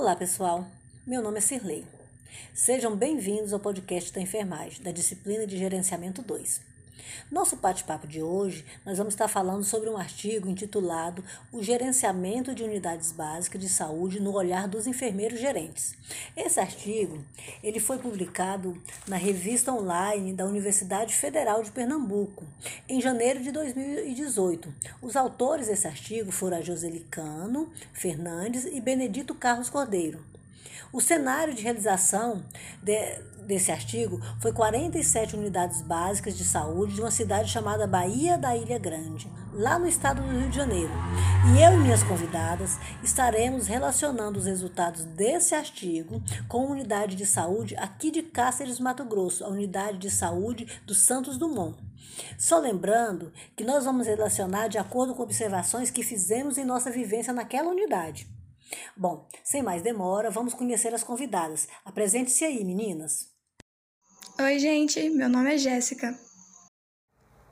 [0.00, 0.64] Olá, pessoal.
[1.04, 1.84] Meu nome é Cirlei.
[2.54, 6.67] Sejam bem-vindos ao podcast da enfermagem, da disciplina de gerenciamento 2.
[7.30, 11.22] Nosso bate-papo de hoje, nós vamos estar falando sobre um artigo intitulado
[11.52, 15.94] O gerenciamento de unidades básicas de saúde no olhar dos enfermeiros gerentes.
[16.36, 17.22] Esse artigo,
[17.62, 22.44] ele foi publicado na revista online da Universidade Federal de Pernambuco,
[22.88, 24.72] em janeiro de 2018.
[25.02, 30.37] Os autores desse artigo foram a Joselicano Fernandes e Benedito Carlos Cordeiro.
[30.92, 32.44] O cenário de realização
[32.82, 38.56] de, desse artigo foi 47 unidades básicas de saúde de uma cidade chamada Bahia da
[38.56, 40.92] Ilha Grande, lá no estado do Rio de Janeiro.
[41.54, 47.24] E eu e minhas convidadas estaremos relacionando os resultados desse artigo com a unidade de
[47.26, 51.76] saúde aqui de Cáceres, Mato Grosso, a unidade de saúde do Santos Dumont.
[52.36, 57.32] Só lembrando que nós vamos relacionar de acordo com observações que fizemos em nossa vivência
[57.32, 58.37] naquela unidade.
[58.96, 61.68] Bom, sem mais demora, vamos conhecer as convidadas.
[61.84, 63.28] Apresente-se aí, meninas.
[64.40, 66.18] Oi, gente, meu nome é Jéssica.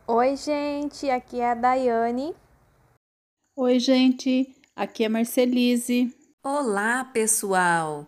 [0.06, 2.34] Oi, gente, aqui é a Daiane.
[3.56, 6.14] Oi, gente, aqui é Marcelise.
[6.42, 8.06] Olá, pessoal.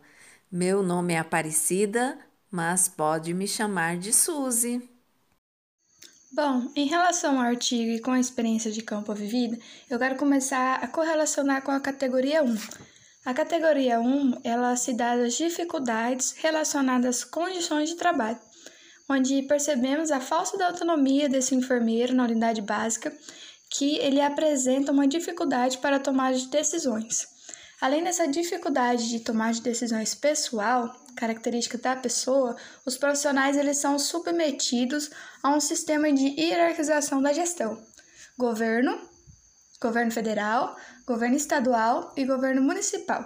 [0.51, 2.19] Meu nome é Aparecida,
[2.51, 4.89] mas pode me chamar de Suzy.
[6.31, 9.59] Bom, em relação ao artigo e com a experiência de campo vivida,
[9.91, 12.55] eu quero começar a correlacionar com a categoria 1,
[13.29, 18.39] a categoria 1, ela se dá das dificuldades relacionadas às condições de trabalho,
[19.07, 23.15] onde percebemos a falta de autonomia desse enfermeiro na unidade básica,
[23.69, 27.29] que ele apresenta uma dificuldade para tomar de decisões.
[27.79, 33.99] Além dessa dificuldade de tomar de decisões pessoal, característica da pessoa, os profissionais eles são
[33.99, 35.11] submetidos
[35.43, 37.79] a um sistema de hierarquização da gestão.
[38.39, 38.99] Governo,
[39.81, 40.77] governo federal,
[41.07, 43.25] governo estadual e governo municipal,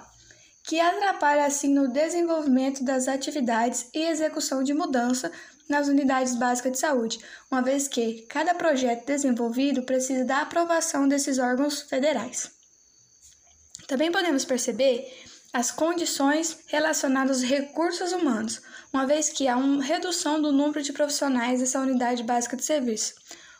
[0.62, 5.32] que atrapalha assim no desenvolvimento das atividades e execução de mudança
[5.68, 7.18] nas unidades básicas de saúde,
[7.50, 12.50] uma vez que cada projeto desenvolvido precisa da aprovação desses órgãos federais.
[13.86, 15.10] Também podemos perceber
[15.52, 18.60] as condições relacionadas aos recursos humanos,
[18.92, 23.14] uma vez que há uma redução do número de profissionais dessa unidade básica de serviço,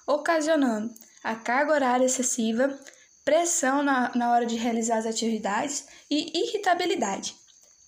[0.06, 2.78] ocasionando a carga horária excessiva,
[3.24, 7.36] pressão na, na hora de realizar as atividades e irritabilidade,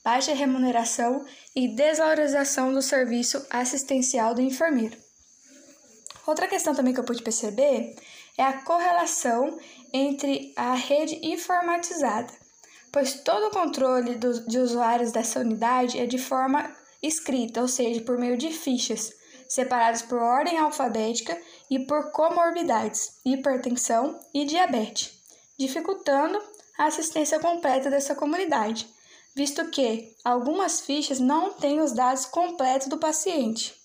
[0.04, 1.24] baixa remuneração
[1.54, 4.96] e desvalorização do serviço assistencial do enfermeiro.
[6.26, 7.94] Outra questão também que eu pude perceber
[8.38, 9.58] é a correlação
[9.92, 12.32] entre a rede informatizada,
[12.92, 18.00] pois todo o controle do, de usuários dessa unidade é de forma escrita, ou seja,
[18.00, 19.12] por meio de fichas,
[19.54, 25.12] separadas por ordem alfabética e por comorbidades, hipertensão e diabetes,
[25.56, 26.42] dificultando
[26.76, 28.88] a assistência completa dessa comunidade,
[29.32, 33.80] visto que algumas fichas não têm os dados completos do paciente.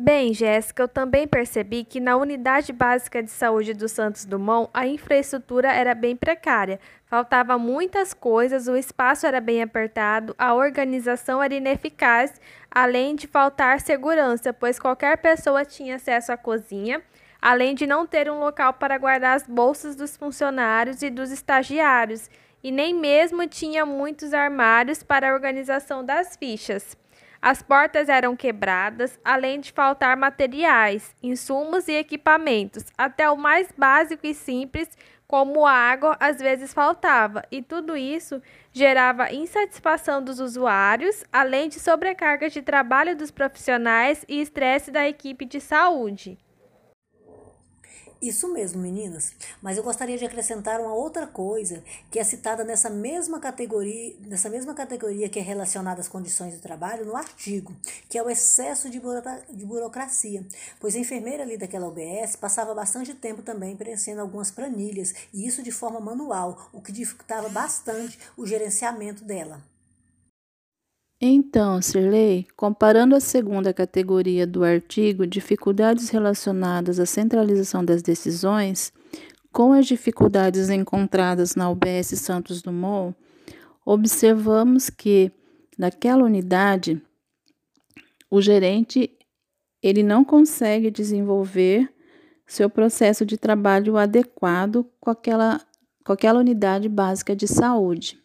[0.00, 4.86] Bem, Jéssica, eu também percebi que na unidade básica de saúde do Santos Dumont a
[4.86, 6.78] infraestrutura era bem precária.
[7.04, 13.80] Faltava muitas coisas, o espaço era bem apertado, a organização era ineficaz, além de faltar
[13.80, 17.02] segurança, pois qualquer pessoa tinha acesso à cozinha,
[17.42, 22.30] além de não ter um local para guardar as bolsas dos funcionários e dos estagiários,
[22.62, 26.96] e nem mesmo tinha muitos armários para a organização das fichas.
[27.40, 32.84] As portas eram quebradas, além de faltar materiais, insumos e equipamentos.
[32.96, 34.88] Até o mais básico e simples,
[35.28, 42.48] como água, às vezes faltava, e tudo isso gerava insatisfação dos usuários, além de sobrecarga
[42.48, 46.38] de trabalho dos profissionais e estresse da equipe de saúde.
[48.20, 49.32] Isso mesmo, meninas.
[49.62, 54.48] Mas eu gostaria de acrescentar uma outra coisa que é citada nessa mesma categoria, nessa
[54.48, 57.72] mesma categoria que é relacionada às condições de trabalho no artigo,
[58.08, 59.00] que é o excesso de,
[59.50, 60.44] de burocracia.
[60.80, 65.62] Pois a enfermeira ali daquela UBS passava bastante tempo também preenchendo algumas planilhas, e isso
[65.62, 69.62] de forma manual, o que dificultava bastante o gerenciamento dela.
[71.20, 78.92] Então, Sirley, comparando a segunda categoria do artigo, dificuldades relacionadas à centralização das decisões,
[79.50, 83.16] com as dificuldades encontradas na UBS Santos Dumont,
[83.84, 85.32] observamos que
[85.76, 87.02] naquela unidade
[88.30, 89.10] o gerente
[89.82, 91.92] ele não consegue desenvolver
[92.46, 95.60] seu processo de trabalho adequado com aquela,
[96.04, 98.22] com aquela unidade básica de saúde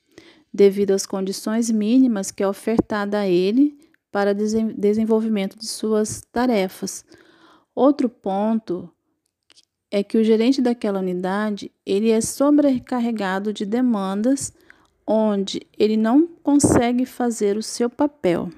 [0.54, 3.78] devido às condições mínimas que é ofertada a ele
[4.12, 7.04] para desenvolvimento de suas tarefas.
[7.74, 8.90] Outro ponto
[9.90, 14.54] é que o gerente daquela unidade ele é sobrecarregado de demandas
[15.06, 18.50] onde ele não consegue fazer o seu papel.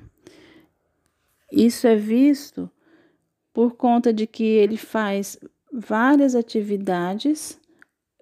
[1.51, 2.69] Isso é visto
[3.53, 5.39] por conta de que ele faz
[5.71, 7.59] várias atividades,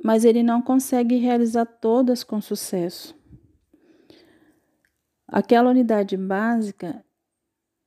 [0.03, 3.15] mas ele não consegue realizar todas com sucesso.
[5.35, 7.03] Aquela unidade básica,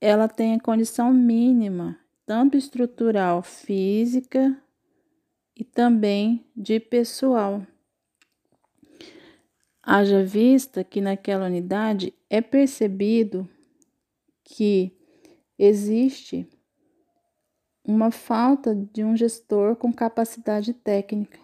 [0.01, 4.61] ela tem a condição mínima, tanto estrutural, física
[5.55, 7.65] e também de pessoal.
[9.81, 13.47] Haja vista que naquela unidade é percebido
[14.43, 14.91] que
[15.57, 16.45] existe
[17.81, 21.39] uma falta de um gestor com capacidade técnica.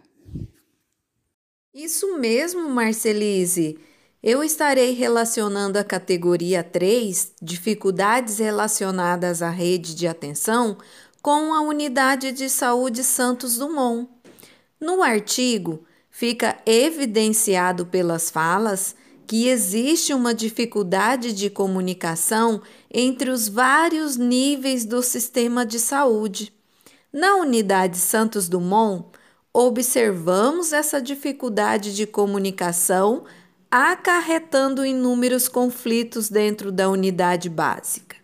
[1.74, 3.80] Isso mesmo, Marcelise.
[4.24, 10.78] Eu estarei relacionando a categoria 3, dificuldades relacionadas à rede de atenção,
[11.22, 14.08] com a unidade de saúde Santos Dumont.
[14.80, 18.96] No artigo, fica evidenciado pelas falas
[19.28, 26.54] que existe uma dificuldade de comunicação entre os vários níveis do sistema de saúde.
[27.12, 29.04] Na unidade Santos Dumont,
[29.54, 33.26] observamos essa dificuldade de comunicação
[33.76, 38.16] acarretando inúmeros conflitos dentro da unidade básica.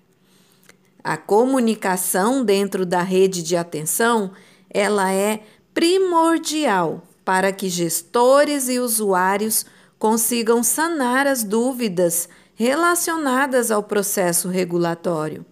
[1.04, 4.30] A comunicação dentro da rede de atenção,
[4.70, 5.42] ela é
[5.74, 9.66] primordial para que gestores e usuários
[9.98, 15.44] consigam sanar as dúvidas relacionadas ao processo regulatório.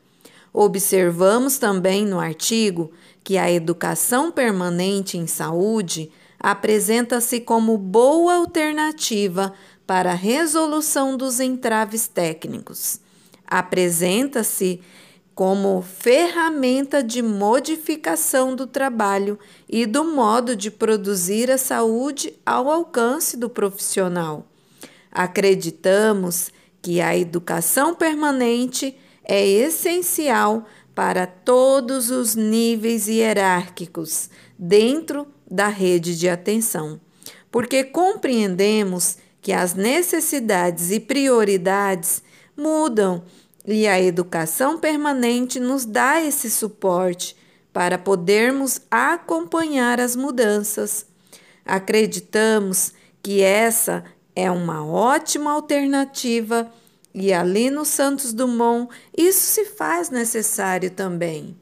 [0.53, 2.91] Observamos também no artigo
[3.23, 9.53] que a educação permanente em saúde apresenta-se como boa alternativa
[9.87, 12.99] para a resolução dos entraves técnicos.
[13.47, 14.81] Apresenta-se
[15.33, 19.39] como ferramenta de modificação do trabalho
[19.69, 24.47] e do modo de produzir a saúde ao alcance do profissional.
[25.11, 26.51] Acreditamos
[26.81, 36.27] que a educação permanente é essencial para todos os níveis hierárquicos dentro da rede de
[36.27, 36.99] atenção,
[37.51, 42.21] porque compreendemos que as necessidades e prioridades
[42.53, 43.23] mudam
[43.65, 47.33] e a educação permanente nos dá esse suporte
[47.71, 51.05] para podermos acompanhar as mudanças.
[51.65, 52.91] Acreditamos
[53.23, 54.03] que essa
[54.35, 56.69] é uma ótima alternativa
[57.13, 61.55] e ali no Santos Dumont isso se faz necessário também.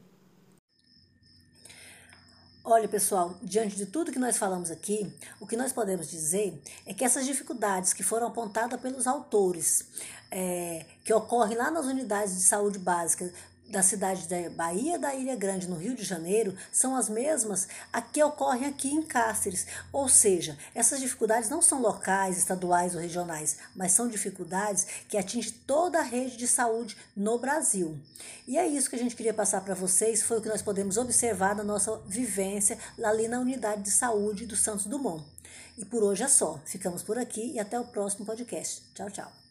[2.68, 5.08] Olha, pessoal, diante de tudo que nós falamos aqui,
[5.38, 9.86] o que nós podemos dizer é que essas dificuldades que foram apontadas pelos autores,
[10.32, 13.32] é, que ocorrem lá nas unidades de saúde básica
[13.68, 18.00] da cidade da Bahia da Ilha Grande, no Rio de Janeiro, são as mesmas a
[18.00, 19.66] que ocorrem aqui em Cáceres.
[19.92, 25.52] Ou seja, essas dificuldades não são locais, estaduais ou regionais, mas são dificuldades que atingem
[25.66, 27.98] toda a rede de saúde no Brasil.
[28.46, 30.96] E é isso que a gente queria passar para vocês, foi o que nós podemos
[30.96, 35.24] observar na nossa vivência ali na unidade de saúde do Santos Dumont.
[35.76, 36.58] E por hoje é só.
[36.64, 38.82] Ficamos por aqui e até o próximo podcast.
[38.94, 39.45] Tchau, tchau.